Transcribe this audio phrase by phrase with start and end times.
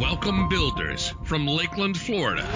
[0.00, 2.48] Welcome, builders from Lakeland, Florida.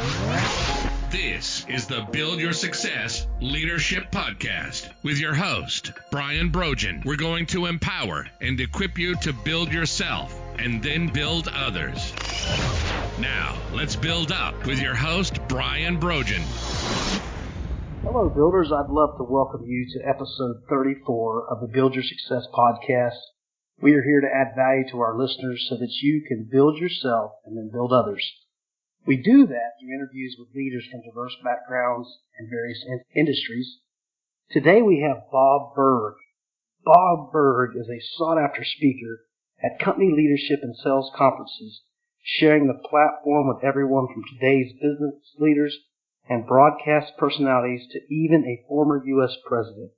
[1.10, 7.02] This is the Build Your Success Leadership Podcast with your host, Brian Brogan.
[7.04, 12.14] We're going to empower and equip you to build yourself and then build others.
[13.18, 16.40] Now, let's build up with your host, Brian Brogan.
[18.04, 18.72] Hello, builders.
[18.72, 23.20] I'd love to welcome you to episode 34 of the Build Your Success podcast.
[23.82, 27.32] We are here to add value to our listeners so that you can build yourself
[27.44, 28.24] and then build others.
[29.06, 33.80] We do that through interviews with leaders from diverse backgrounds and various in- industries.
[34.50, 36.14] Today we have Bob Burg.
[36.84, 39.26] Bob Burg is a sought after speaker
[39.62, 41.82] at company leadership and sales conferences,
[42.22, 45.76] sharing the platform with everyone from today's business leaders
[46.28, 49.36] and broadcast personalities to even a former U.S.
[49.46, 49.90] president.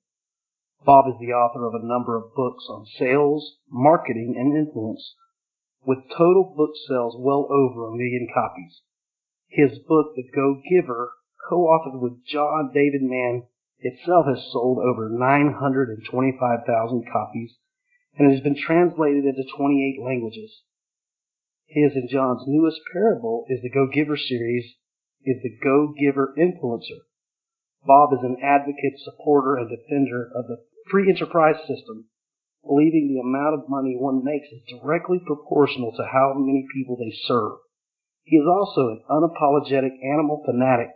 [0.85, 5.15] Bob is the author of a number of books on sales, marketing, and influence,
[5.85, 8.83] with total book sales well over a million copies.
[9.49, 11.13] His book, The Go Giver,
[11.49, 13.45] co-authored with John David Mann,
[13.79, 17.57] itself has sold over 925,000 copies
[18.19, 20.63] and has been translated into 28 languages.
[21.67, 24.77] His and John's newest parable is the Go Giver series,
[25.25, 27.06] is the Go Giver Influencer.
[27.87, 30.59] Bob is an advocate, supporter, and defender of the
[30.91, 32.07] free enterprise system,
[32.67, 37.15] believing the amount of money one makes is directly proportional to how many people they
[37.27, 37.59] serve.
[38.25, 40.91] He is also an unapologetic animal fanatic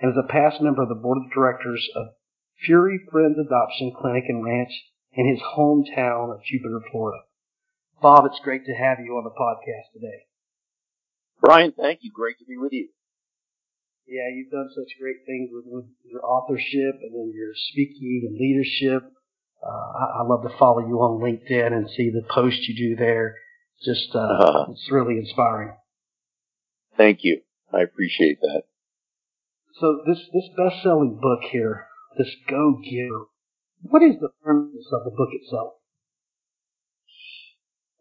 [0.00, 2.08] and is a past member of the board of directors of
[2.66, 4.72] Furry Friends Adoption Clinic and Ranch
[5.12, 7.22] in his hometown of Jupiter, Florida.
[8.02, 10.26] Bob, it's great to have you on the podcast today.
[11.40, 12.10] Brian, thank you.
[12.12, 12.88] Great to be with you.
[14.06, 18.36] Yeah, you've done such great things with, with your authorship and then your speaking and
[18.38, 19.02] leadership.
[19.64, 22.96] Uh, I, I, love to follow you on LinkedIn and see the posts you do
[22.96, 23.36] there.
[23.82, 25.72] Just, uh, uh, it's really inspiring.
[26.98, 27.40] Thank you.
[27.72, 28.64] I appreciate that.
[29.80, 31.86] So this, this best-selling book here,
[32.18, 33.26] this Go Giver,
[33.80, 35.74] what is the premise of the book itself?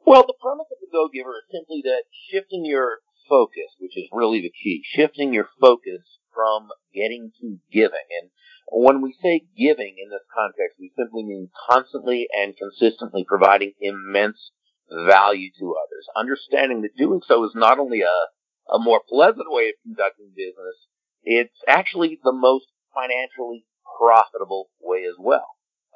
[0.06, 4.10] Well, the premise of the Go Giver is simply that shifting your focus, which is
[4.12, 6.02] really the key, shifting your focus
[6.34, 8.08] from getting to giving.
[8.22, 8.30] And
[8.72, 14.52] when we say giving in this context, we simply mean constantly and consistently providing immense
[14.90, 16.08] value to others.
[16.16, 20.88] Understanding that doing so is not only a, a more pleasant way of conducting business,
[21.24, 23.66] it's actually the most financially
[23.98, 25.48] profitable way as well.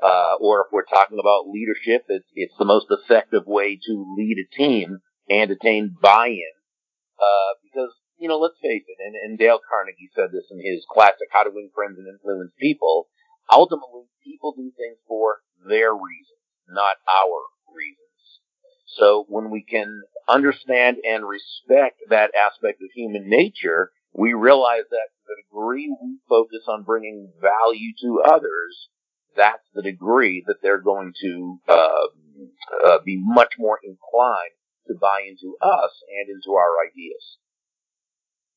[0.01, 4.37] Uh, or if we're talking about leadership, it's, it's the most effective way to lead
[4.37, 4.99] a team
[5.29, 6.56] and attain buy-in
[7.19, 10.85] uh, because, you know, let's face it, and, and Dale Carnegie said this in his
[10.89, 13.07] classic How to Win Friends and Influence People,
[13.51, 17.39] ultimately people do things for their reasons, not our
[17.73, 18.07] reasons.
[18.97, 25.09] So when we can understand and respect that aspect of human nature, we realize that
[25.27, 28.89] the degree we focus on bringing value to others,
[29.35, 32.07] that's the degree that they're going to uh,
[32.85, 34.57] uh, be much more inclined
[34.87, 37.37] to buy into us and into our ideas.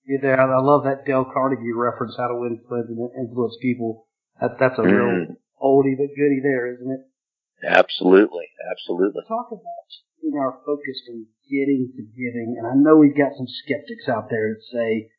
[0.06, 4.08] Yeah, I love that Dale Carnegie reference, how to influence and influence people.
[4.40, 5.36] That, that's a real mm.
[5.60, 7.02] oldie but goodie there, isn't it?
[7.62, 9.22] Absolutely, absolutely.
[9.28, 13.46] Talk about shifting our focus from getting to giving, and I know we've got some
[13.46, 15.10] skeptics out there that say,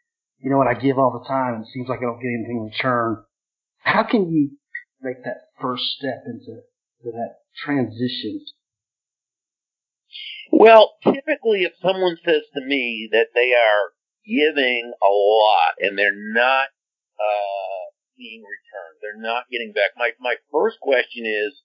[0.42, 2.34] you know what, I give all the time and it seems like I don't get
[2.34, 3.24] anything in return.
[3.84, 4.58] How can you
[5.02, 6.62] make that first step into
[7.06, 8.42] that transition
[10.52, 13.96] well, typically if someone says to me that they are
[14.28, 16.68] giving a lot and they're not
[17.18, 17.84] uh,
[18.18, 21.64] being returned, they're not getting back, my, my first question is,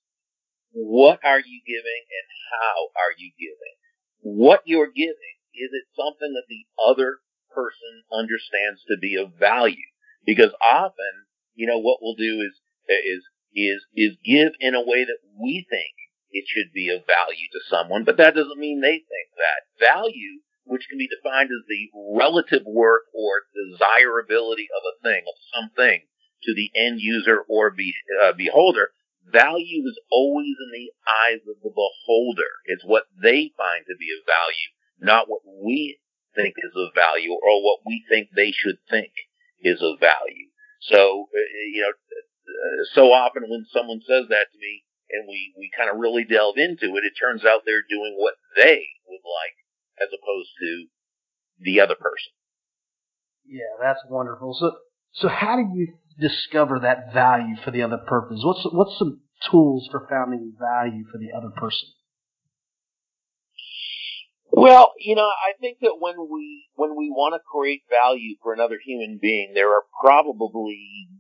[0.73, 3.77] what are you giving and how are you giving?
[4.21, 7.19] What you're giving, is it something that the other
[7.53, 9.91] person understands to be of value?
[10.25, 13.25] Because often, you know, what we'll do is, is,
[13.55, 15.97] is, is give in a way that we think
[16.31, 19.67] it should be of value to someone, but that doesn't mean they think that.
[19.79, 25.37] Value, which can be defined as the relative worth or desirability of a thing, of
[25.55, 26.07] something,
[26.43, 28.91] to the end user or be, uh, beholder,
[29.25, 30.91] value is always in the
[31.27, 32.63] eyes of the beholder.
[32.67, 34.71] It's what they find to be of value,
[35.01, 35.99] not what we
[36.35, 39.13] think is of value or what we think they should think
[39.61, 40.53] is of value.
[40.81, 45.55] So, uh, you know, uh, so often when someone says that to me, and we,
[45.59, 49.25] we kind of really delve into it, it turns out they're doing what they would
[49.25, 49.57] like
[50.03, 50.87] as opposed to
[51.61, 52.33] the other person.
[53.47, 54.57] Yeah, that's wonderful.
[54.59, 54.73] So,
[55.13, 58.41] so how do you discover that value for the other person?
[58.43, 59.21] What's, what's some
[59.51, 61.89] tools for finding value for the other person?
[64.57, 68.55] Well, you know, I think that when we when we want to create value for
[68.55, 71.13] another human being, there are probably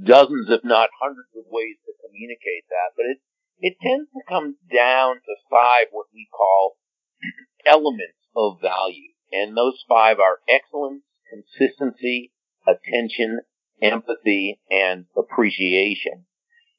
[0.00, 2.96] dozens, if not hundreds, of ways to communicate that.
[2.96, 3.18] But it
[3.60, 6.76] it tends to come down to five what we call
[7.66, 12.32] elements of value, and those five are excellence, consistency,
[12.66, 13.40] attention,
[13.82, 16.26] empathy, and appreciation.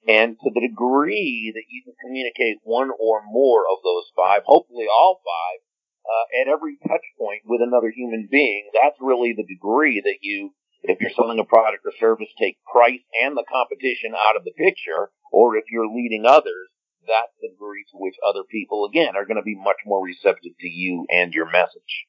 [0.07, 4.85] And to the degree that you can communicate one or more of those five, hopefully
[4.87, 5.59] all five,
[6.07, 10.55] uh, at every touch point with another human being, that's really the degree that you,
[10.83, 14.51] if you're selling a product or service, take price and the competition out of the
[14.51, 16.69] picture, or if you're leading others,
[17.07, 20.53] that's the degree to which other people, again, are going to be much more receptive
[20.59, 22.05] to you and your message.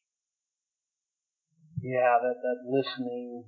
[1.83, 3.45] Yeah, that, that listening,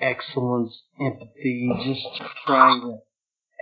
[0.00, 2.98] excellence, empathy, just trying to,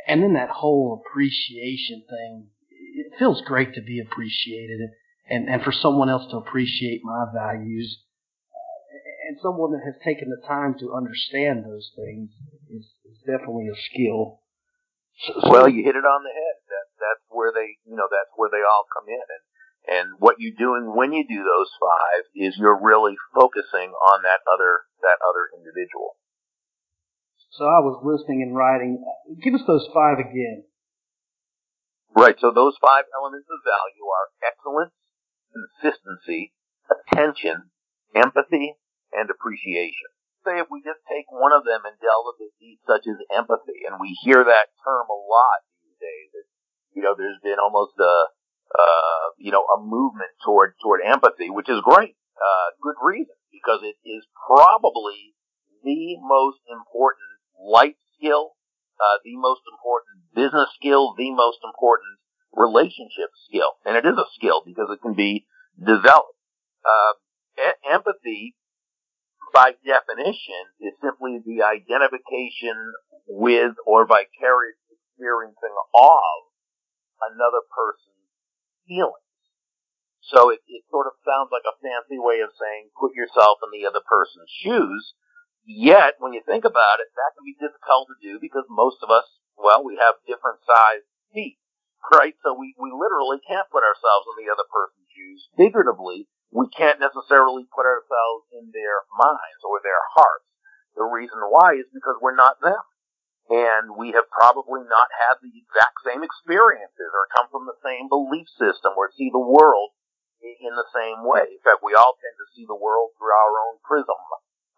[0.07, 2.49] and then that whole appreciation thing.
[2.71, 4.81] It feels great to be appreciated
[5.31, 8.03] and, and for someone else to appreciate my values
[9.31, 12.35] and someone that has taken the time to understand those things
[12.67, 14.43] is, is definitely a skill.
[15.47, 16.57] Well, you hit it on the head.
[16.67, 19.23] That, that's where they, you know, that's where they all come in.
[19.23, 19.45] And,
[19.87, 24.43] and what you're doing when you do those five is you're really focusing on that
[24.51, 26.19] other, that other individual.
[27.55, 28.99] So I was listening and writing.
[29.39, 30.67] Give us those five again.
[32.19, 32.35] Right.
[32.43, 34.95] So those five elements of value are excellence,
[35.55, 36.51] consistency,
[36.91, 37.71] attention,
[38.11, 38.75] empathy,
[39.13, 40.11] and appreciation.
[40.45, 43.85] Say if we just take one of them and delve into deep, such as empathy,
[43.85, 46.33] and we hear that term a lot these days.
[46.97, 48.15] You know, there's been almost a,
[48.73, 52.17] uh, you know, a movement toward toward empathy, which is great.
[52.41, 55.37] Uh, good reason because it is probably
[55.85, 58.57] the most important life skill,
[58.97, 62.17] uh, the most important business skill, the most important
[62.53, 63.77] relationship skill.
[63.85, 65.47] And it is a skill because it can be
[65.79, 66.37] developed.
[66.81, 67.13] Uh,
[67.85, 68.57] empathy,
[69.61, 72.73] by definition, is simply the identification
[73.29, 76.33] with or vicarious experiencing of
[77.29, 78.33] another person's
[78.89, 79.29] feelings.
[80.33, 83.69] So it, it sort of sounds like a fancy way of saying put yourself in
[83.69, 85.13] the other person's shoes.
[85.69, 89.13] Yet, when you think about it, that can be difficult to do because most of
[89.13, 89.29] us,
[89.61, 91.05] well, we have different sized
[91.37, 91.61] feet
[92.09, 92.35] right?
[92.41, 95.41] So we, we literally can't put ourselves in the other person's shoes.
[95.57, 100.47] Figuratively, we can't necessarily put ourselves in their minds or their hearts.
[100.99, 102.83] The reason why is because we're not them.
[103.51, 108.07] And we have probably not had the exact same experiences or come from the same
[108.07, 109.91] belief system or see the world
[110.39, 111.51] in the same way.
[111.51, 114.19] In fact, we all tend to see the world through our own prism,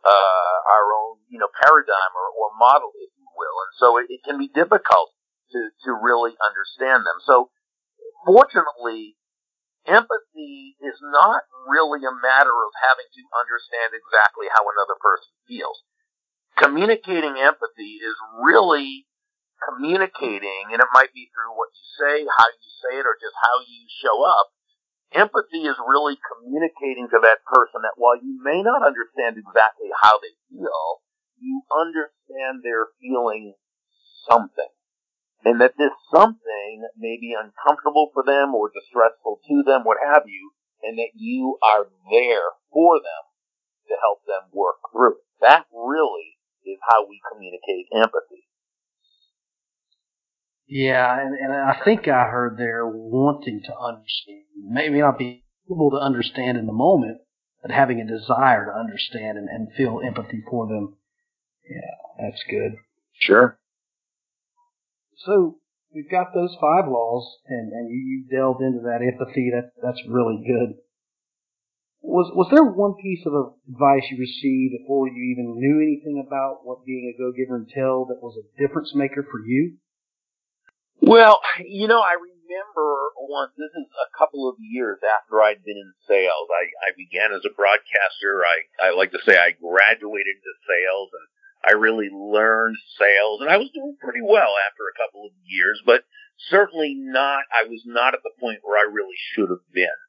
[0.09, 3.57] uh, our own, you know, paradigm or, or model, if you will.
[3.61, 5.13] And so it, it can be difficult
[5.53, 7.21] to, to really understand them.
[7.29, 7.53] So
[8.25, 9.21] fortunately,
[9.87, 15.83] empathy is not really a matter of having to understand exactly how another person feels.
[16.59, 19.07] Communicating empathy is really
[19.63, 23.37] communicating, and it might be through what you say, how you say it, or just
[23.39, 24.53] how you show up.
[25.13, 30.17] Empathy is really communicating to that person that while you may not understand exactly how
[30.19, 31.05] they feel,
[31.39, 33.55] you understand they're feeling
[34.29, 34.73] something
[35.45, 40.25] and that this something may be uncomfortable for them or distressful to them, what have
[40.27, 40.53] you,
[40.83, 43.25] and that you are there for them
[43.89, 45.27] to help them work through it.
[45.41, 48.47] That really is how we communicate empathy.
[50.67, 54.45] Yeah, and, and I think I heard there wanting to understand.
[54.57, 57.19] Maybe not be able to understand in the moment,
[57.61, 60.97] but having a desire to understand and, and feel empathy for them.
[61.69, 62.77] Yeah, that's good.
[63.13, 63.59] Sure.
[65.25, 65.59] So
[65.95, 69.51] we've got those five laws, and, and you, you delved into that empathy.
[69.55, 70.79] That that's really good.
[72.03, 76.67] Was was there one piece of advice you received before you even knew anything about
[76.67, 79.79] what being a go giver entailed that was a difference maker for you?
[80.99, 83.55] Well, you know, I remember once.
[83.55, 86.51] This is a couple of years after I'd been in sales.
[86.51, 88.43] I, I began as a broadcaster.
[88.43, 91.27] I I like to say I graduated into sales and
[91.65, 95.81] I really learned sales and I was doing pretty well after a couple of years,
[95.87, 96.05] but
[96.51, 100.01] certainly not, I was not at the point where I really should have been.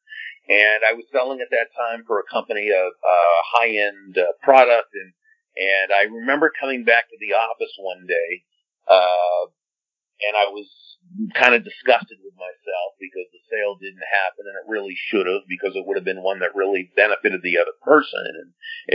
[0.49, 4.91] And I was selling at that time for a company of uh, high-end uh, product
[4.93, 5.13] and,
[5.55, 8.43] and I remember coming back to the office one day,
[8.89, 9.53] uh,
[10.21, 10.67] and I was
[11.35, 15.45] kind of disgusted with myself because the sale didn't happen and it really should have
[15.45, 18.23] because it would have been one that really benefited the other person.
[18.23, 18.49] And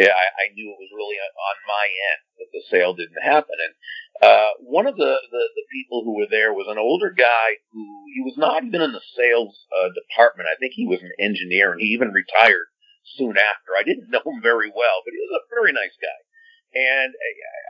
[0.09, 3.55] I, I knew it was really on my end that the sale didn't happen.
[3.55, 3.75] And,
[4.19, 7.87] uh, one of the, the, the people who were there was an older guy who,
[8.15, 10.51] he was not even in the sales, uh, department.
[10.51, 12.73] I think he was an engineer and he even retired
[13.15, 13.79] soon after.
[13.79, 16.21] I didn't know him very well, but he was a very nice guy.
[16.69, 17.15] And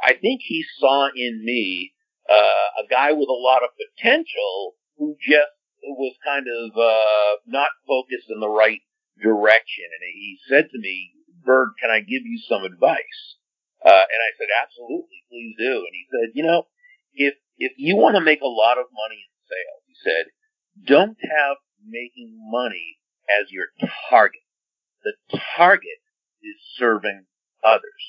[0.03, 1.95] I think he saw in me
[2.29, 7.71] uh, a guy with a lot of potential who just was kind of uh, not
[7.87, 8.81] focused in the right
[9.23, 9.87] direction.
[9.89, 11.13] And he said to me,
[11.45, 13.39] Burg, can I give you some advice?
[13.85, 15.87] Uh, and I said, absolutely, please do.
[15.87, 16.67] And he said, you know,
[17.15, 20.25] if, if you want to make a lot of money in sales, he said,
[20.85, 21.57] don't have
[21.87, 22.99] making money
[23.41, 23.67] as your
[24.11, 24.43] target.
[25.05, 26.03] The target
[26.43, 27.27] is serving
[27.63, 28.05] others.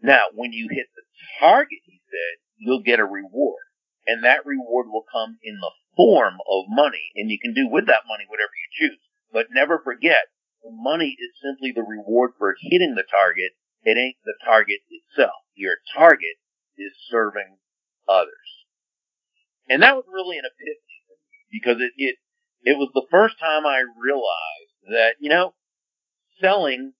[0.00, 1.02] Now, when you hit the
[1.40, 3.62] target, he said, you'll get a reward.
[4.06, 7.10] And that reward will come in the form of money.
[7.16, 9.00] And you can do with that money whatever you choose.
[9.32, 10.30] But never forget,
[10.62, 13.52] the money is simply the reward for hitting the target.
[13.82, 15.42] It ain't the target itself.
[15.54, 16.38] Your target
[16.78, 17.58] is serving
[18.08, 18.66] others.
[19.68, 22.16] And that was really an epiphany for me because it, it,
[22.62, 25.54] it was the first time I realized that, you know,
[26.40, 26.92] selling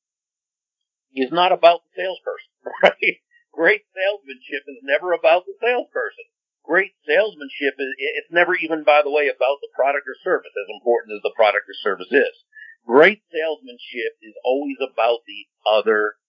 [1.14, 3.16] is not about the salesperson, right?
[3.56, 6.28] Great salesmanship is never about the salesperson.
[6.60, 10.68] Great salesmanship is, it's never even, by the way, about the product or service, as
[10.68, 12.36] important as the product or service is.
[12.84, 16.20] Great salesmanship is always about the other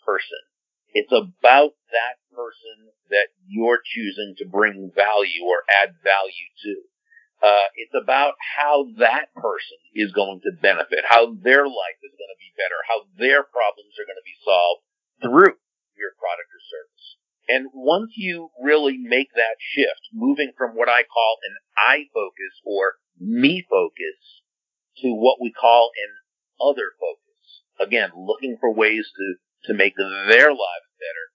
[0.00, 0.40] person.
[0.96, 6.74] It's about that person that you're choosing to bring value or add value to.
[7.44, 12.32] Uh, it's about how that person is going to benefit, how their life is going
[12.32, 14.80] to be better, how their problems are going to be solved
[15.20, 15.60] through
[15.96, 17.06] your product or service.
[17.48, 22.54] And once you really make that shift, moving from what I call an I focus
[22.64, 24.42] or me focus
[25.02, 26.12] to what we call an
[26.62, 29.26] other focus, again, looking for ways to,
[29.66, 31.26] to make their lives better,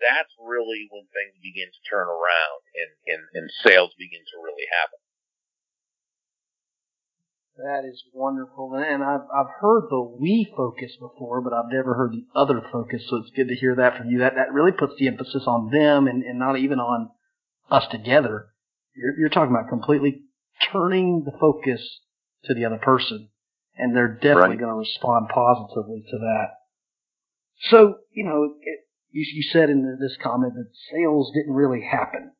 [0.00, 4.68] that's really when things begin to turn around and, and, and sales begin to really
[4.70, 5.00] happen.
[7.56, 12.12] That is wonderful, and I've I've heard the we focus before, but I've never heard
[12.12, 13.02] the other focus.
[13.08, 14.18] So it's good to hear that from you.
[14.18, 17.08] That that really puts the emphasis on them and, and not even on
[17.70, 18.48] us together.
[18.94, 20.24] You're, you're talking about completely
[20.70, 21.80] turning the focus
[22.44, 23.30] to the other person,
[23.76, 24.60] and they're definitely right.
[24.60, 26.48] going to respond positively to that.
[27.70, 28.80] So you know, it,
[29.12, 32.32] you, you said in this comment that sales didn't really happen.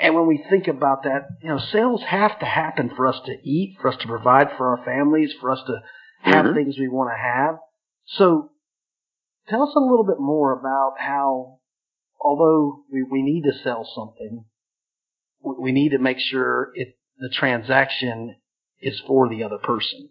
[0.00, 3.32] And when we think about that, you know, sales have to happen for us to
[3.32, 5.80] eat, for us to provide for our families, for us to
[6.22, 6.54] have mm-hmm.
[6.54, 7.56] things we want to have.
[8.06, 8.50] So
[9.48, 11.60] tell us a little bit more about how,
[12.20, 14.44] although we, we need to sell something,
[15.40, 18.36] we need to make sure it, the transaction
[18.80, 20.10] is for the other person.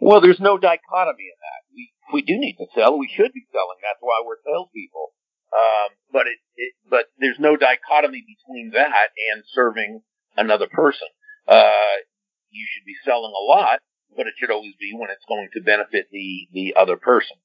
[0.00, 1.60] Well, there's no dichotomy in that.
[1.74, 2.98] We, we do need to sell.
[2.98, 3.78] We should be selling.
[3.82, 5.12] That's why we're salespeople.
[5.48, 10.02] Um, but it, it, but there's no dichotomy between that and serving
[10.36, 11.08] another person.
[11.48, 12.04] Uh,
[12.50, 13.80] you should be selling a lot,
[14.16, 17.36] but it should always be when it's going to benefit the, the other person.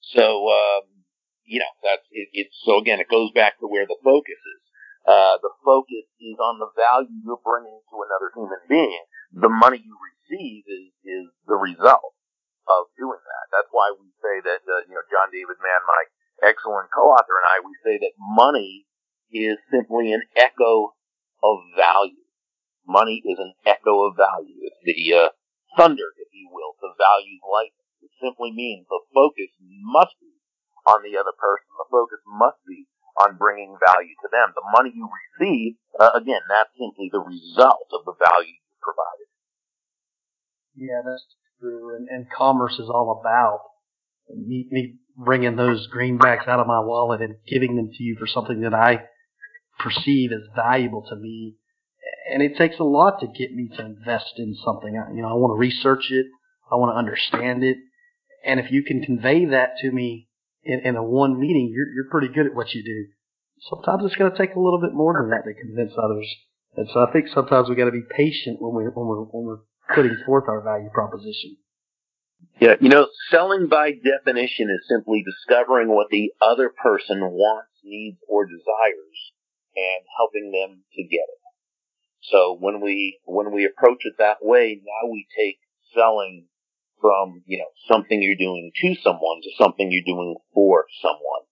[0.00, 1.06] So, um,
[1.46, 4.62] you know, that's, it, it's, so again, it goes back to where the focus is.
[5.02, 9.02] Uh, the focus is on the value you're bringing to another human being.
[9.34, 12.14] The money you receive is, is the result
[12.70, 13.44] of doing that.
[13.50, 16.06] That's why we say that, uh, you know, John David Mann, my
[16.42, 18.86] excellent co-author and I, we say that money
[19.32, 20.94] is simply an echo
[21.42, 22.22] of value.
[22.86, 24.58] Money is an echo of value.
[24.66, 25.28] It's the uh,
[25.78, 27.72] thunder, if you will, the value light.
[28.02, 30.34] It simply means the focus must be
[30.86, 31.70] on the other person.
[31.78, 32.90] The focus must be
[33.22, 34.52] on bringing value to them.
[34.54, 39.28] The money you receive, uh, again, that's simply the result of the value you provided.
[40.74, 41.24] Yeah, that's
[41.60, 41.94] true.
[41.96, 43.71] And, and commerce is all about
[44.28, 48.26] me, me bringing those greenbacks out of my wallet and giving them to you for
[48.26, 49.04] something that I
[49.78, 51.56] perceive as valuable to me.
[52.32, 54.96] And it takes a lot to get me to invest in something.
[54.96, 56.26] I, you know, I want to research it.
[56.70, 57.76] I want to understand it.
[58.44, 60.28] And if you can convey that to me
[60.64, 63.12] in, in a one meeting, you're, you're pretty good at what you do.
[63.68, 66.26] Sometimes it's going to take a little bit more than that to convince others.
[66.76, 69.44] And so I think sometimes we got to be patient when we're, when we're when
[69.44, 69.62] we're
[69.94, 71.56] putting forth our value proposition.
[72.60, 78.18] Yeah, you know, selling by definition is simply discovering what the other person wants, needs,
[78.28, 79.32] or desires
[79.74, 81.42] and helping them to get it.
[82.22, 85.58] So when we, when we approach it that way, now we take
[85.94, 86.46] selling
[87.00, 91.44] from, you know, something you're doing to someone to something you're doing for someone.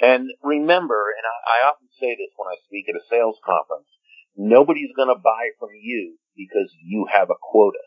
[0.00, 3.88] And remember, and I, I often say this when I speak at a sales conference,
[4.36, 7.78] Nobody's going to buy from you because you have a quota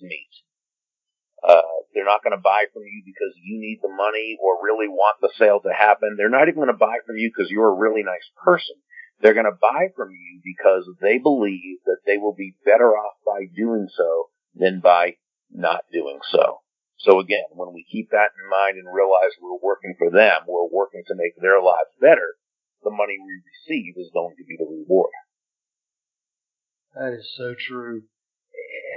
[0.00, 0.30] to meet.
[1.42, 1.62] Uh,
[1.94, 5.18] they're not going to buy from you because you need the money or really want
[5.20, 6.14] the sale to happen.
[6.16, 8.76] They're not even going to buy from you because you're a really nice person.
[9.20, 13.18] They're going to buy from you because they believe that they will be better off
[13.26, 15.16] by doing so than by
[15.50, 16.62] not doing so.
[16.98, 20.70] So again, when we keep that in mind and realize we're working for them, we're
[20.70, 22.38] working to make their lives better,
[22.82, 25.10] the money we receive is going to be the reward.
[26.94, 28.02] That is so true.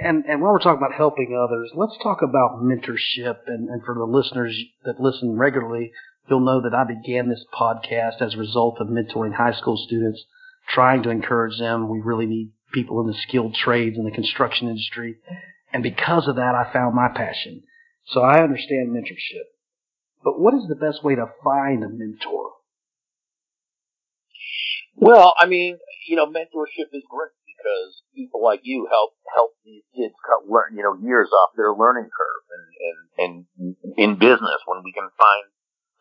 [0.02, 3.38] And, and while we're talking about helping others, let's talk about mentorship.
[3.46, 5.92] And, and for the listeners that listen regularly,
[6.28, 10.24] you'll know that I began this podcast as a result of mentoring high school students,
[10.68, 11.88] trying to encourage them.
[11.88, 15.16] We really need people in the skilled trades in the construction industry.
[15.72, 17.62] And because of that, I found my passion.
[18.06, 19.46] So I understand mentorship.
[20.22, 22.52] But what is the best way to find a mentor?
[24.96, 29.82] Well, I mean, you know, mentorship is great because people like you help help these
[29.96, 33.34] kids cut learn, you know, years off their learning curve, and and and
[33.96, 35.48] in business when we can find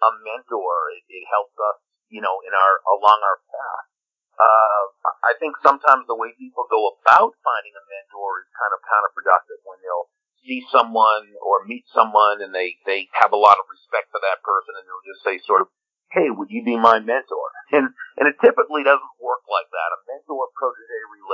[0.03, 1.79] a mentor, it, it helps us,
[2.11, 3.87] you know, in our along our path.
[4.35, 4.83] Uh,
[5.23, 9.63] I think sometimes the way people go about finding a mentor is kind of counterproductive
[9.63, 10.11] when they'll
[10.43, 14.43] see someone or meet someone and they, they have a lot of respect for that
[14.45, 15.71] person and they'll just say sort of,
[16.11, 17.49] Hey, would you be my mentor?
[17.73, 19.64] And, and it typically doesn't work like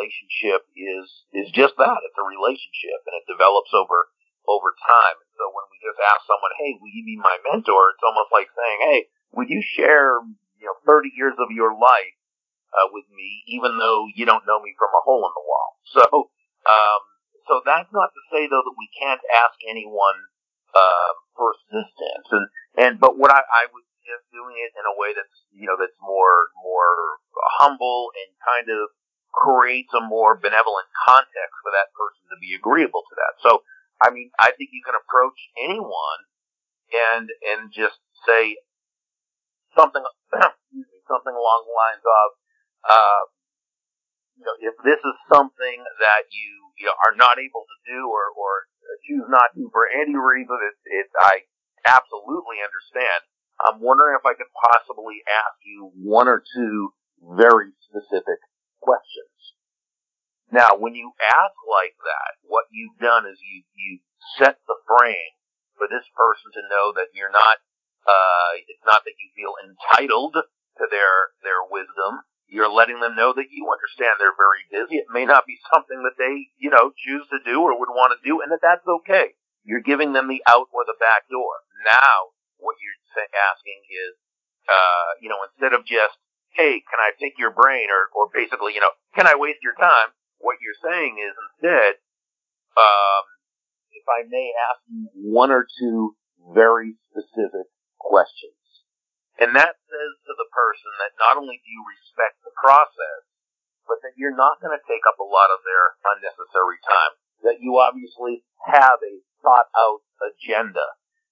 [0.02, 1.06] relationship is,
[1.38, 2.00] is just that.
[2.02, 4.10] It's a relationship and it develops over,
[4.50, 5.18] over time.
[5.38, 7.94] So when we just ask someone, Hey, will you be my mentor?
[7.94, 9.00] It's almost like saying, Hey,
[9.38, 10.18] would you share,
[10.58, 12.18] you know, 30 years of your life
[12.74, 15.70] uh, with me, even though you don't know me from a hole in the wall.
[15.92, 17.02] So, um,
[17.50, 20.16] so that's not to say though that we can't ask anyone
[20.72, 22.48] uh, for assistance, and
[22.80, 25.76] and but what I, I would suggest doing it in a way that's you know
[25.76, 27.20] that's more more
[27.60, 28.88] humble and kind of
[29.34, 33.34] creates a more benevolent context for that person to be agreeable to that.
[33.42, 33.64] So,
[34.04, 36.22] I mean, I think you can approach anyone
[36.92, 37.98] and and just
[38.28, 38.60] say
[39.76, 40.04] something
[41.12, 42.28] something along the lines of,
[42.88, 43.22] uh,
[44.40, 48.08] you know, if this is something that you, you know, are not able to do
[48.08, 48.72] or, or
[49.06, 51.46] choose not to for any reason, it, it, I
[51.86, 53.22] absolutely understand.
[53.62, 58.42] I'm wondering if I could possibly ask you one or two very specific
[58.82, 59.56] questions.
[60.52, 64.04] Now, when you ask like that, what you've done is you, you
[64.36, 65.32] set the frame
[65.80, 67.64] for this person to know that you're not,
[68.04, 73.32] uh, it's not that you feel entitled to their, their wisdom, you're letting them know
[73.32, 75.00] that you understand they're very busy.
[75.00, 78.12] It may not be something that they, you know, choose to do or would want
[78.12, 79.40] to do, and that that's okay.
[79.64, 81.64] You're giving them the out or the back door.
[81.88, 82.92] Now, what you're
[83.52, 84.14] asking is,
[84.68, 86.16] uh, you know, instead of just,
[86.56, 89.76] hey, can I pick your brain, or, or basically, you know, can I waste your
[89.76, 90.16] time?
[90.40, 92.02] What you're saying is instead,
[92.76, 93.24] um,
[93.94, 96.16] if I may ask you one or two
[96.54, 98.58] very specific questions.
[99.38, 103.26] And that says to the person that not only do you respect the process,
[103.86, 107.14] but that you're not going to take up a lot of their unnecessary time.
[107.42, 110.86] That you obviously have a thought out agenda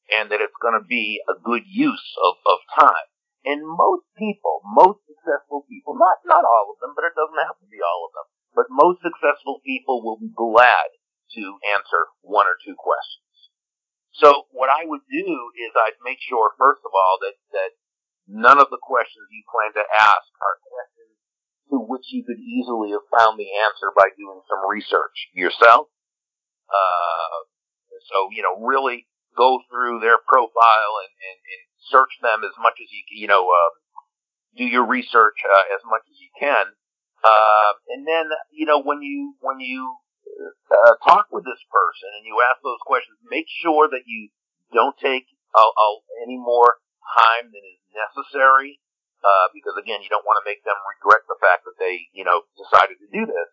[0.09, 3.07] and that it's going to be a good use of, of time.
[3.45, 7.61] And most people, most successful people, not, not all of them, but it doesn't have
[7.61, 10.89] to be all of them, but most successful people will be glad
[11.37, 13.53] to answer one or two questions.
[14.17, 17.77] So what I would do is I'd make sure, first of all, that, that
[18.29, 21.17] None of the questions you plan to ask are questions
[21.73, 25.89] to which you could easily have found the answer by doing some research yourself.
[26.69, 27.49] Uh,
[28.05, 32.77] so, you know, really go through their profile and, and, and search them as much
[32.77, 33.71] as you, you know, uh,
[34.57, 36.65] do your research uh, as much as you can.
[37.19, 39.97] Uh, and then, you know, when you, when you
[40.71, 44.31] uh, talk with this person and you ask those questions, make sure that you
[44.71, 46.79] don't take uh, uh, any more
[47.19, 48.79] time than is necessary,
[49.19, 52.23] uh, because again, you don't want to make them regret the fact that they, you
[52.23, 53.49] know, decided to do this.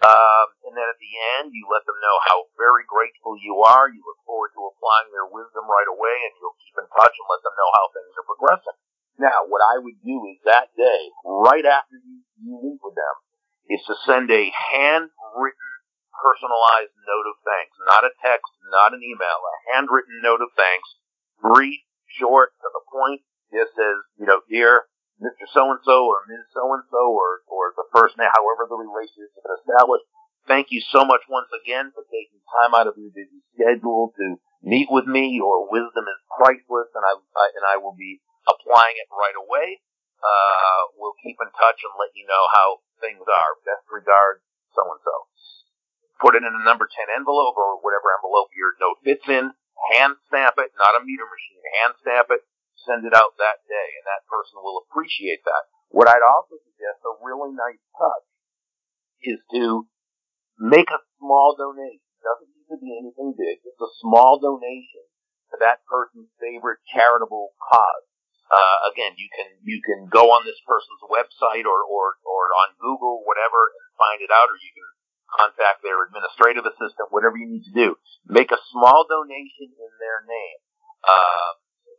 [0.00, 3.92] Um, and then at the end, you let them know how very grateful you are.
[3.92, 7.28] You look forward to applying their wisdom right away, and you'll keep in touch and
[7.28, 8.79] let them know how things are progressing.
[9.60, 13.16] What I would do is that day, right after you, you meet with them,
[13.68, 15.72] is to send a handwritten,
[16.16, 17.76] personalized note of thanks.
[17.84, 20.88] Not a text, not an email, a handwritten note of thanks.
[21.44, 21.76] Brief,
[22.08, 23.20] short, to the point.
[23.52, 24.88] Just says, you know, dear
[25.20, 25.44] Mr.
[25.52, 26.48] So-and-so or Ms.
[26.56, 30.08] So-and-so or, or the first name, however the relationship is established.
[30.48, 34.40] Thank you so much once again for taking time out of your busy schedule to
[34.64, 35.36] meet with me.
[35.36, 39.80] Your wisdom is priceless and I, I and I will be applying it right away.
[40.20, 43.52] Uh, we'll keep in touch and let you know how things are.
[43.64, 44.44] Best regards,
[44.76, 45.16] so and so.
[46.20, 49.56] Put it in a number 10 envelope or whatever envelope your note fits in.
[49.96, 51.64] Hand stamp it, not a meter machine.
[51.80, 52.44] Hand stamp it.
[52.84, 55.64] Send it out that day, and that person will appreciate that.
[55.88, 58.28] What I'd also suggest, a really nice touch,
[59.24, 59.88] is to
[60.60, 62.04] make a small donation.
[62.04, 63.64] It doesn't need to be anything big.
[63.64, 65.08] Just a small donation
[65.52, 68.09] to that person's favorite charitable cause.
[68.50, 72.74] Uh, again, you can you can go on this person's website or, or or on
[72.82, 74.88] Google, whatever, and find it out, or you can
[75.30, 77.94] contact their administrative assistant, whatever you need to do.
[78.26, 80.58] Make a small donation in their name.
[81.06, 81.50] Uh,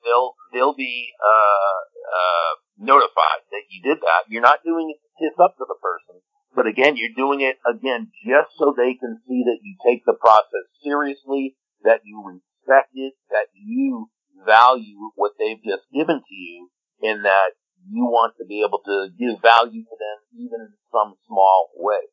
[0.03, 4.27] they'll they'll be uh, uh, notified that you did that.
[4.27, 6.19] You're not doing it to tip up to the person,
[6.51, 10.19] but again, you're doing it again just so they can see that you take the
[10.19, 11.55] process seriously,
[11.87, 14.11] that you respect it, that you
[14.45, 16.69] value what they've just given to you
[17.01, 17.57] in that
[17.89, 22.05] you want to be able to give value to them even in some small way.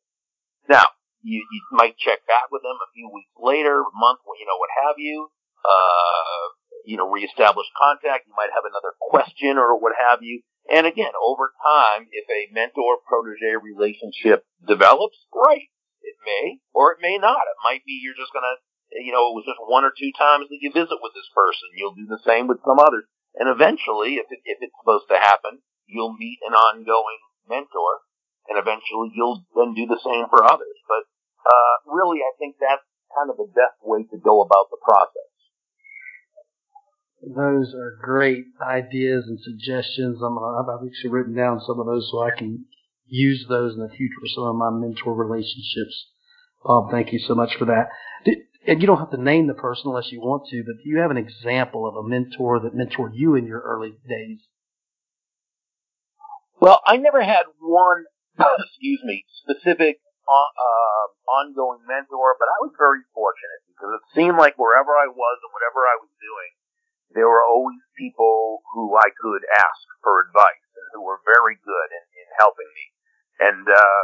[0.67, 0.85] Now,
[1.21, 4.57] you, you might check back with them a few weeks later, a month, you know,
[4.57, 5.29] what have you,
[5.65, 6.45] uh,
[6.85, 8.25] you know, reestablish contact.
[8.25, 10.41] You might have another question or what have you.
[10.69, 15.69] And again, over time, if a mentor protege relationship develops, great.
[16.01, 17.43] It may or it may not.
[17.43, 18.61] It might be you're just going to
[18.91, 21.77] you know, it was just one or two times that you visit with this person.
[21.77, 23.05] You'll do the same with some others.
[23.37, 28.05] And eventually, if, it, if it's supposed to happen, you'll meet an ongoing mentor,
[28.49, 30.77] and eventually you'll then do the same for others.
[30.89, 31.05] But
[31.45, 35.29] uh, really, I think that's kind of the best way to go about the process.
[37.21, 40.21] Those are great ideas and suggestions.
[40.21, 42.65] I'm, I've actually written down some of those so I can
[43.05, 46.07] use those in the future for some of my mentor relationships.
[46.63, 47.89] Bob, thank you so much for that.
[48.25, 50.89] Did, and you don't have to name the person unless you want to, but do
[50.89, 54.39] you have an example of a mentor that mentored you in your early days?
[56.59, 58.03] Well, I never had one,
[58.37, 64.35] excuse me, specific uh, uh, ongoing mentor, but I was very fortunate because it seemed
[64.35, 66.51] like wherever I was and whatever I was doing,
[67.15, 71.89] there were always people who I could ask for advice and who were very good
[71.95, 72.85] in, in helping me.
[73.39, 74.03] And, uh,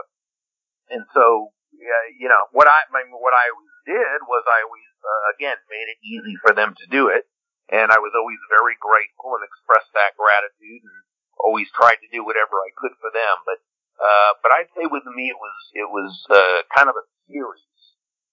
[0.95, 4.91] and so, yeah, you know, what I, mean, what I was did was I always,
[5.01, 7.29] uh, again, made it easy for them to do it.
[7.69, 10.97] And I was always very grateful and expressed that gratitude and
[11.41, 13.35] always tried to do whatever I could for them.
[13.45, 13.59] But,
[13.97, 17.65] uh, but I'd say with me it was, it was, uh, kind of a series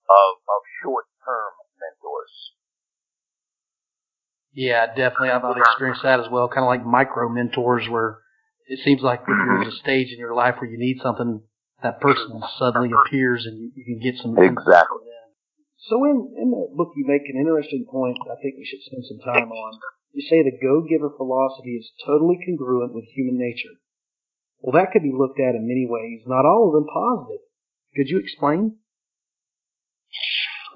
[0.08, 2.34] of, of short-term mentors.
[4.52, 5.30] Yeah, definitely.
[5.30, 6.48] I've, I've experienced that as well.
[6.48, 8.20] Kind of like micro mentors where
[8.68, 11.40] it seems like if there's a stage in your life where you need something,
[11.82, 15.08] that person suddenly appears and you, you can get some exactly.
[15.88, 19.02] So in, in the book, you make an interesting point I think we should spend
[19.02, 19.72] some time on.
[20.12, 23.74] You say the go-giver philosophy is totally congruent with human nature.
[24.60, 27.42] Well, that could be looked at in many ways, not all of them positive.
[27.96, 28.78] Could you explain?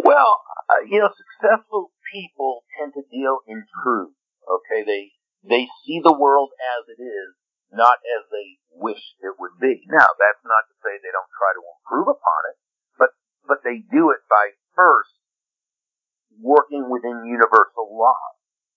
[0.03, 4.13] Well, uh, you know, successful people tend to deal in truth.
[4.43, 5.15] Okay, they
[5.47, 7.31] they see the world as it is,
[7.71, 9.87] not as they wish it would be.
[9.87, 12.59] Now, that's not to say they don't try to improve upon it,
[12.99, 13.11] but
[13.47, 15.17] but they do it by first
[16.41, 18.37] working within universal laws.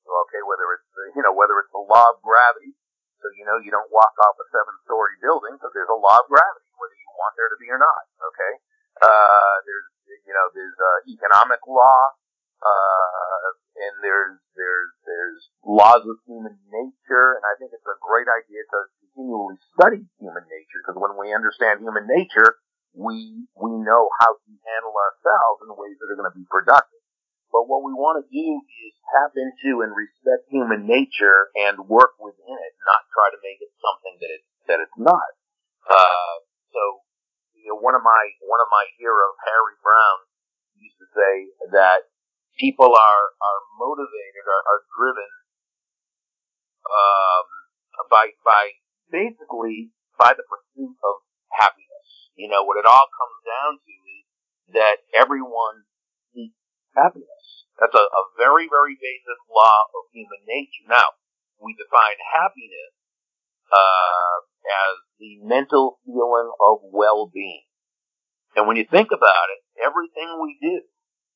[0.10, 2.74] Okay, whether it's you know whether it's the law of gravity,
[3.22, 6.26] so you know you don't walk off a seven-story building because there's a law of
[6.26, 8.04] gravity, whether you want there to be or not.
[8.18, 8.54] Okay,
[9.06, 9.90] uh, there's
[10.26, 12.02] you know there's uh, economic law,
[12.58, 13.50] uh,
[13.86, 18.66] and there's there's there's laws of human nature, and I think it's a great idea
[18.66, 22.58] to continually study human nature because when we understand human nature,
[22.94, 27.00] we we know how to handle ourselves in ways that are going to be productive.
[27.50, 32.14] But what we want to do is tap into and respect human nature and work
[32.22, 35.30] within it, not try to make it something that it that it's not.
[35.90, 36.36] Uh,
[36.70, 37.02] so,
[37.58, 40.24] you know, one of my one of my heroes, Harry Browne,
[40.78, 41.34] used to say
[41.74, 42.06] that
[42.62, 45.32] people are are motivated, are, are driven
[46.86, 47.46] um,
[48.14, 48.78] by by
[49.10, 49.90] basically
[50.22, 51.16] by the pursuit of
[51.50, 51.89] happiness.
[52.40, 54.26] You know, what it all comes down to is
[54.80, 55.84] that everyone
[56.32, 56.56] seeks
[56.96, 57.68] happiness.
[57.76, 60.88] That's a, a very, very basic law of human nature.
[60.88, 61.20] Now,
[61.60, 62.96] we define happiness
[63.72, 64.36] uh,
[64.72, 67.68] as the mental feeling of well-being.
[68.56, 70.80] And when you think about it, everything we do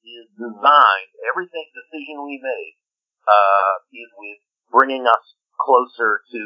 [0.03, 2.75] is designed, everything decision we make
[3.27, 4.39] uh, is with
[4.71, 6.41] bringing us closer to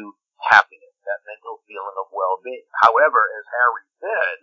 [0.50, 2.68] happiness, that mental feeling of well-being.
[2.84, 4.38] However, as Harry said,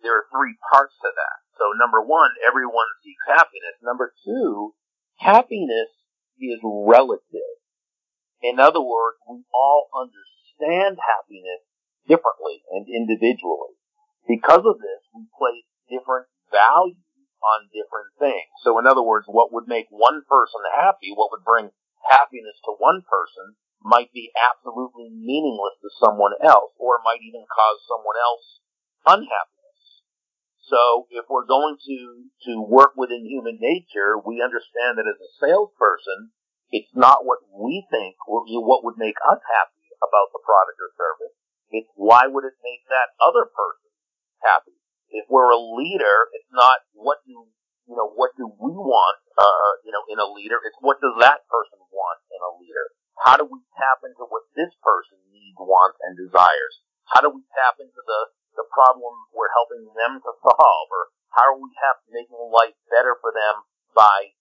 [0.00, 1.38] there are three parts to that.
[1.60, 3.76] So number one, everyone seeks happiness.
[3.84, 4.72] Number two,
[5.20, 5.92] happiness
[6.40, 7.60] is relative.
[8.40, 11.64] In other words, we all understand happiness
[12.04, 13.80] differently and individually.
[14.28, 17.00] Because of this, we place different values
[17.40, 18.48] on different things.
[18.64, 21.72] So in other words, what would make one person happy, what would bring
[22.08, 27.78] happiness to one person might be absolutely meaningless to someone else or might even cause
[27.84, 28.64] someone else
[29.04, 29.54] unhappiness.
[30.64, 31.98] So if we're going to,
[32.48, 36.32] to work within human nature, we understand that as a salesperson,
[36.72, 40.90] it's not what we think, or what would make us happy about the product or
[40.96, 41.36] service.
[41.68, 43.92] It's why would it make that other person
[44.40, 44.74] happy?
[45.12, 47.46] If we're a leader, it's not what do
[47.84, 50.58] you know what do we want uh, you know in a leader.
[50.64, 52.86] It's what does that person want in a leader.
[53.20, 56.74] How do we tap into what this person needs, wants, and desires?
[57.06, 58.20] How do we tap into the
[58.54, 63.18] the problem we're helping them to solve, or how are we have making life better
[63.18, 64.34] for them by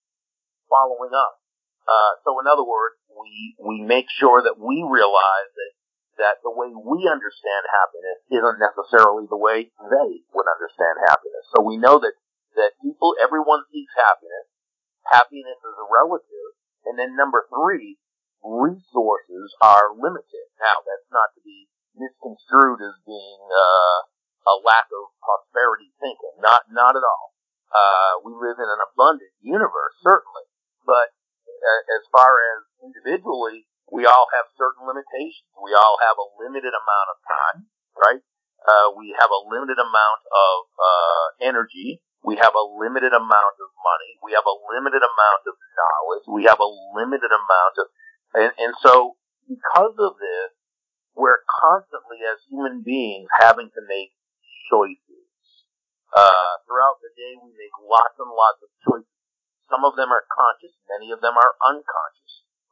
[0.70, 1.42] following up?
[1.84, 5.74] Uh, so in other words, we we make sure that we realize that
[6.18, 11.46] that the way we understand happiness isn't necessarily the way they would understand happiness.
[11.54, 12.14] So we know that,
[12.54, 14.46] that people, everyone seeks happiness.
[15.10, 16.50] Happiness is a relative.
[16.86, 17.98] And then number three,
[18.44, 20.46] resources are limited.
[20.60, 24.00] Now, that's not to be misconstrued as being, uh,
[24.44, 26.36] a lack of prosperity thinking.
[26.44, 27.32] Not, not at all.
[27.72, 30.46] Uh, we live in an abundant universe, certainly.
[30.84, 31.16] But
[31.48, 35.48] uh, as far as individually, we all have certain limitations.
[35.56, 37.58] We all have a limited amount of time,
[37.96, 38.22] right?
[38.64, 42.00] Uh, we have a limited amount of uh, energy.
[42.24, 44.12] We have a limited amount of money.
[44.24, 46.26] We have a limited amount of knowledge.
[46.32, 47.92] We have a limited amount of,
[48.34, 49.16] and, and so
[49.48, 50.52] because of this,
[51.14, 54.14] we're constantly as human beings having to make
[54.70, 55.30] choices.
[56.14, 59.18] Uh, throughout the day, we make lots and lots of choices.
[59.70, 62.24] Some of them are conscious, many of them are unconscious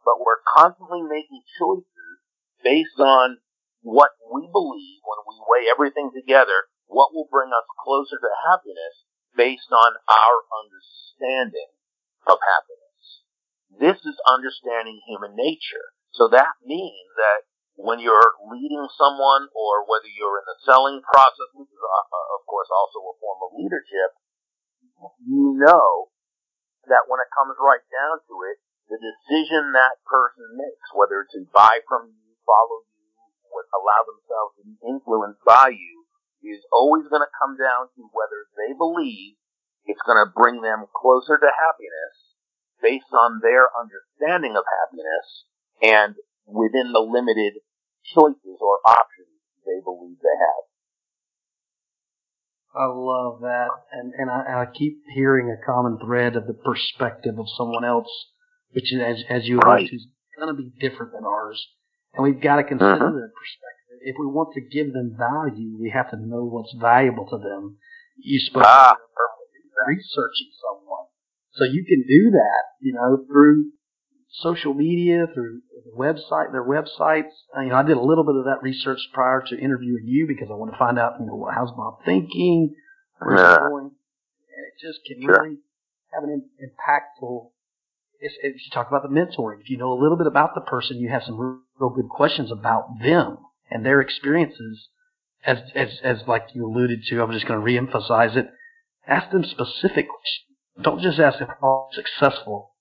[0.05, 2.13] but we're constantly making choices
[2.63, 3.37] based on
[3.81, 9.05] what we believe when we weigh everything together, what will bring us closer to happiness
[9.37, 11.69] based on our understanding
[12.27, 12.80] of happiness.
[13.79, 15.95] This is understanding human nature.
[16.11, 17.47] So that means that
[17.79, 22.27] when you're leading someone or whether you're in the selling process, which is uh, uh,
[22.35, 24.09] of course also a form of leadership,
[25.23, 26.11] you know
[26.85, 28.59] that when it comes right down to it,
[28.91, 33.07] the decision that person makes, whether to buy from you, follow you,
[33.71, 36.03] allow themselves to be influenced by you,
[36.43, 39.39] is always going to come down to whether they believe
[39.85, 42.30] it's going to bring them closer to happiness
[42.81, 45.45] based on their understanding of happiness
[45.81, 46.15] and
[46.45, 47.61] within the limited
[48.13, 50.65] choices or options they believe they have.
[52.73, 57.37] I love that, and and I, I keep hearing a common thread of the perspective
[57.37, 58.07] of someone else
[58.71, 61.59] which is, as, as you alluded to, is going to be different than ours.
[62.13, 63.11] And we've got to consider uh-huh.
[63.11, 63.99] their perspective.
[64.03, 67.77] If we want to give them value, we have to know what's valuable to them.
[68.17, 70.80] You spoke ah, about researching someone.
[71.53, 73.71] So you can do that, you know, through
[74.41, 77.31] social media, through the website, their websites.
[77.55, 80.27] Uh, you know, I did a little bit of that research prior to interviewing you
[80.27, 82.75] because I want to find out, you know, how's Bob thinking,
[83.19, 85.43] where's he going, and it just can sure.
[85.43, 85.57] really
[86.13, 87.49] have an impactful
[88.21, 90.61] if, if you talk about the mentoring, if you know a little bit about the
[90.61, 93.37] person, you have some real, real good questions about them
[93.69, 94.87] and their experiences.
[95.43, 98.47] As, as, as like you alluded to, I'm just going to reemphasize it.
[99.07, 100.50] Ask them specific questions.
[100.83, 102.75] Don't just ask them how successful.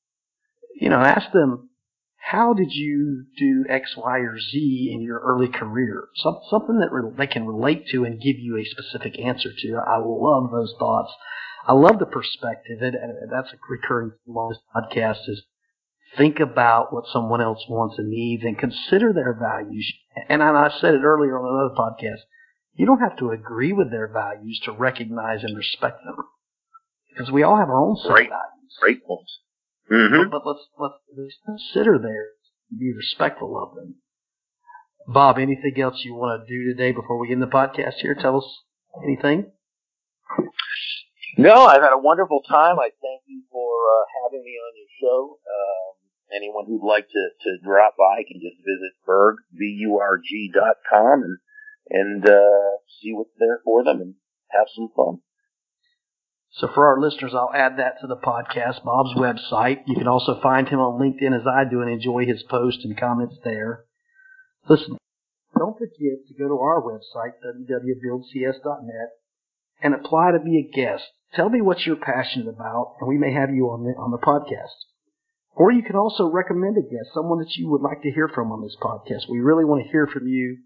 [0.80, 1.70] You know, ask them,
[2.16, 6.08] how did you do X, Y, or Z in your early career?
[6.16, 9.80] Some, something that re- they can relate to and give you a specific answer to.
[9.86, 11.12] I love those thoughts.
[11.66, 15.42] I love the perspective, and, and that's a recurring theme on this podcast is
[16.16, 19.92] think about what someone else wants and needs and consider their values.
[20.28, 22.20] And I said it earlier on another podcast.
[22.74, 26.16] You don't have to agree with their values to recognize and respect them.
[27.12, 28.26] Because we all have our own set right.
[28.26, 28.76] of values.
[28.80, 29.40] Great points.
[29.90, 30.30] Mm-hmm.
[30.30, 32.36] But, but let's, let's consider theirs
[32.70, 33.96] be respectful of them.
[35.08, 38.14] Bob, anything else you want to do today before we end the podcast here?
[38.14, 38.46] Tell us
[39.02, 39.50] anything.
[41.36, 42.78] No, I've had a wonderful time.
[42.78, 45.38] I thank you for uh, having me on your show.
[45.42, 51.22] Um, anyone who'd like to, to drop by can just visit Burg, B-U-R-G dot com
[51.22, 51.38] and,
[51.90, 54.14] and, uh, see what's there for them and
[54.50, 55.20] have some fun.
[56.52, 59.82] So for our listeners, I'll add that to the podcast, Bob's website.
[59.86, 62.98] You can also find him on LinkedIn as I do and enjoy his posts and
[62.98, 63.84] comments there.
[64.68, 64.98] Listen,
[65.56, 69.08] don't forget to go to our website, www.buildcs.net,
[69.82, 71.04] and apply to be a guest.
[71.34, 74.18] Tell me what you're passionate about, and we may have you on the, on the
[74.18, 74.74] podcast.
[75.54, 78.50] Or you can also recommend a guest, someone that you would like to hear from
[78.50, 79.28] on this podcast.
[79.30, 80.58] We really want to hear from you.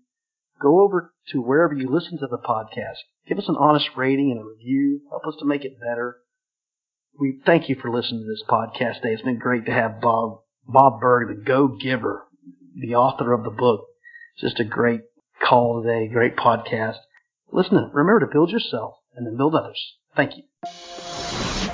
[0.65, 2.99] Go over to wherever you listen to the podcast.
[3.29, 5.03] Give us an honest rating and a review.
[5.11, 6.17] Help us to make it better.
[7.21, 9.13] We thank you for listening to this podcast today.
[9.13, 12.27] It's been great to have Bob, Bob Burg, the Go Giver,
[12.75, 13.85] the author of the book.
[14.41, 15.03] Just a great
[15.41, 16.97] call today, great podcast.
[17.53, 19.81] Listen, remember to build yourself and then build others.
[20.17, 20.43] Thank you.